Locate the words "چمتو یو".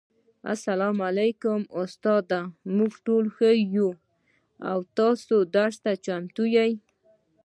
6.05-6.69